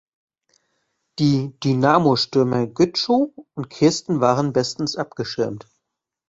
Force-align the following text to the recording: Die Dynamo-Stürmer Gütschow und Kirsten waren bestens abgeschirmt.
Die 1.19 1.53
Dynamo-Stürmer 1.63 2.65
Gütschow 2.65 3.31
und 3.53 3.69
Kirsten 3.69 4.19
waren 4.19 4.51
bestens 4.51 4.95
abgeschirmt. 4.95 5.67